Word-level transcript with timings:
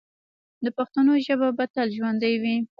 د 0.63 0.65
پښتنو 0.77 1.13
ژبه 1.25 1.47
به 1.57 1.65
تل 1.73 1.87
ژوندی 1.97 2.35
وي. 2.41 2.55